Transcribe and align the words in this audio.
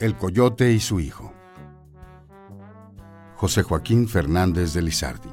El 0.00 0.16
Coyote 0.16 0.72
y 0.72 0.80
su 0.80 0.98
hijo. 0.98 1.34
José 3.36 3.62
Joaquín 3.62 4.08
Fernández 4.08 4.72
de 4.72 4.80
Lizardi. 4.80 5.28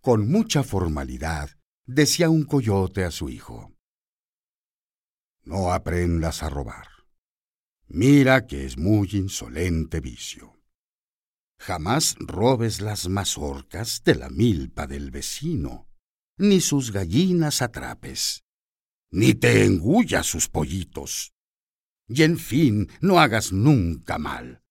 Con 0.00 0.28
mucha 0.28 0.64
formalidad 0.64 1.50
decía 1.86 2.30
un 2.30 2.42
coyote 2.42 3.04
a 3.04 3.12
su 3.12 3.28
hijo. 3.28 3.70
No 5.44 5.72
aprendas 5.72 6.42
a 6.42 6.50
robar. 6.50 6.88
Mira 7.86 8.48
que 8.48 8.66
es 8.66 8.76
muy 8.76 9.08
insolente 9.12 10.00
vicio. 10.00 10.59
Jamás 11.60 12.16
robes 12.18 12.80
las 12.80 13.06
mazorcas 13.08 14.02
de 14.02 14.14
la 14.14 14.30
milpa 14.30 14.86
del 14.86 15.10
vecino, 15.10 15.90
ni 16.38 16.62
sus 16.62 16.90
gallinas 16.90 17.60
atrapes, 17.60 18.44
ni 19.12 19.34
te 19.34 19.66
engullas 19.66 20.26
sus 20.26 20.48
pollitos. 20.48 21.34
Y 22.08 22.22
en 22.22 22.38
fin, 22.38 22.88
no 23.02 23.20
hagas 23.20 23.52
nunca 23.52 24.16
mal. 24.16 24.62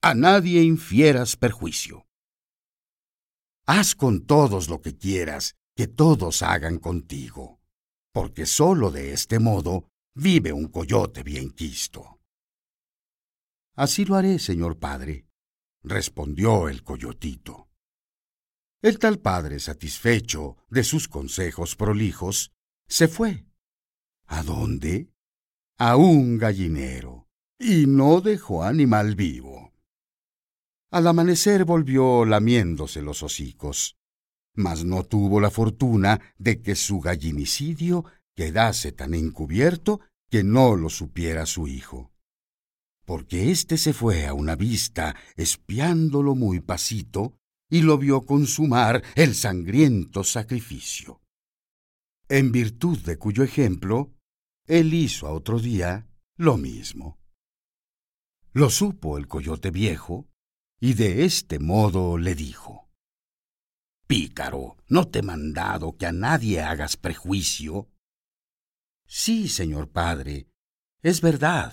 A 0.00 0.14
nadie 0.14 0.62
infieras 0.62 1.36
perjuicio. 1.36 2.06
Haz 3.66 3.96
con 3.96 4.24
todos 4.24 4.68
lo 4.68 4.80
que 4.80 4.96
quieras, 4.96 5.56
que 5.74 5.88
todos 5.88 6.42
hagan 6.42 6.78
contigo, 6.78 7.60
porque 8.12 8.46
sólo 8.46 8.92
de 8.92 9.12
este 9.12 9.40
modo 9.40 9.88
vive 10.14 10.52
un 10.52 10.68
coyote 10.68 11.24
bien 11.24 11.50
quisto. 11.50 12.20
Así 13.74 14.04
lo 14.04 14.14
haré, 14.14 14.38
señor 14.38 14.78
padre, 14.78 15.26
respondió 15.82 16.68
el 16.68 16.82
coyotito. 16.82 17.68
El 18.80 18.98
tal 18.98 19.20
padre, 19.20 19.60
satisfecho 19.60 20.56
de 20.68 20.84
sus 20.84 21.08
consejos 21.08 21.76
prolijos, 21.76 22.52
se 22.88 23.08
fue. 23.08 23.46
¿A 24.26 24.42
dónde? 24.42 25.12
A 25.78 25.96
un 25.96 26.38
gallinero, 26.38 27.28
y 27.58 27.86
no 27.86 28.20
dejó 28.20 28.64
animal 28.64 29.14
vivo. 29.14 29.72
Al 30.90 31.06
amanecer 31.06 31.64
volvió 31.64 32.24
lamiéndose 32.24 33.02
los 33.02 33.22
hocicos, 33.22 33.96
mas 34.54 34.84
no 34.84 35.04
tuvo 35.04 35.40
la 35.40 35.50
fortuna 35.50 36.20
de 36.38 36.60
que 36.60 36.74
su 36.74 37.00
gallinicidio 37.00 38.04
quedase 38.34 38.92
tan 38.92 39.14
encubierto 39.14 40.00
que 40.28 40.44
no 40.44 40.76
lo 40.76 40.90
supiera 40.90 41.46
su 41.46 41.68
hijo 41.68 42.11
porque 43.04 43.50
éste 43.50 43.76
se 43.76 43.92
fue 43.92 44.26
a 44.26 44.34
una 44.34 44.56
vista 44.56 45.16
espiándolo 45.36 46.34
muy 46.34 46.60
pasito 46.60 47.36
y 47.68 47.82
lo 47.82 47.98
vio 47.98 48.26
consumar 48.26 49.02
el 49.14 49.34
sangriento 49.34 50.24
sacrificio. 50.24 51.20
En 52.28 52.52
virtud 52.52 52.98
de 53.00 53.18
cuyo 53.18 53.42
ejemplo, 53.42 54.14
él 54.66 54.94
hizo 54.94 55.26
a 55.26 55.32
otro 55.32 55.58
día 55.58 56.06
lo 56.36 56.56
mismo. 56.56 57.18
Lo 58.52 58.70
supo 58.70 59.18
el 59.18 59.26
coyote 59.26 59.70
viejo, 59.70 60.28
y 60.80 60.94
de 60.94 61.24
este 61.24 61.58
modo 61.58 62.18
le 62.18 62.34
dijo, 62.34 62.90
Pícaro, 64.06 64.76
¿no 64.88 65.08
te 65.08 65.20
he 65.20 65.22
mandado 65.22 65.96
que 65.96 66.06
a 66.06 66.12
nadie 66.12 66.60
hagas 66.60 66.96
prejuicio? 66.96 67.88
Sí, 69.06 69.48
señor 69.48 69.90
padre, 69.90 70.48
es 71.02 71.20
verdad, 71.20 71.72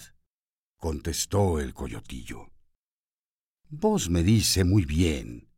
contestó 0.80 1.60
el 1.60 1.74
coyotillo. 1.74 2.48
Vos 3.70 4.10
me 4.10 4.24
dice 4.24 4.64
muy 4.64 4.86
bien, 4.86 5.50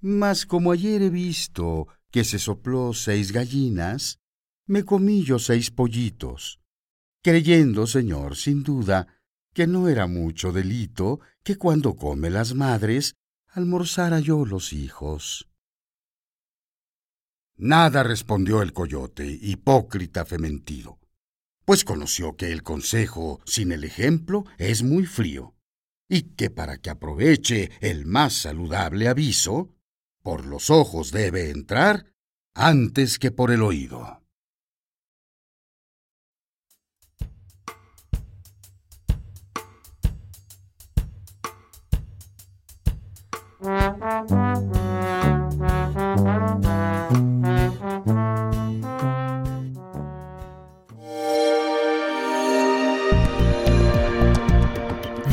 mas 0.00 0.46
como 0.46 0.72
ayer 0.72 1.02
he 1.02 1.10
visto 1.10 1.88
que 2.10 2.24
se 2.24 2.38
sopló 2.38 2.94
seis 2.94 3.32
gallinas, 3.32 4.18
me 4.66 4.84
comí 4.84 5.24
yo 5.24 5.38
seis 5.38 5.70
pollitos, 5.70 6.60
creyendo, 7.22 7.86
señor, 7.86 8.36
sin 8.36 8.62
duda, 8.62 9.06
que 9.52 9.66
no 9.66 9.88
era 9.88 10.06
mucho 10.06 10.52
delito 10.52 11.20
que 11.42 11.56
cuando 11.56 11.96
come 11.96 12.30
las 12.30 12.54
madres 12.54 13.16
almorzara 13.48 14.20
yo 14.20 14.46
los 14.46 14.72
hijos. 14.72 15.48
Nada 17.56 18.02
respondió 18.02 18.62
el 18.62 18.72
coyote, 18.72 19.26
hipócrita 19.26 20.24
fementido 20.24 21.01
pues 21.72 21.86
conoció 21.86 22.36
que 22.36 22.52
el 22.52 22.62
consejo 22.62 23.40
sin 23.46 23.72
el 23.72 23.84
ejemplo 23.84 24.44
es 24.58 24.82
muy 24.82 25.06
frío, 25.06 25.54
y 26.06 26.34
que 26.34 26.50
para 26.50 26.76
que 26.76 26.90
aproveche 26.90 27.70
el 27.80 28.04
más 28.04 28.34
saludable 28.34 29.08
aviso, 29.08 29.74
por 30.22 30.44
los 30.44 30.68
ojos 30.68 31.12
debe 31.12 31.48
entrar 31.48 32.12
antes 32.52 33.18
que 33.18 33.30
por 33.30 33.50
el 33.50 33.62
oído. 33.62 34.20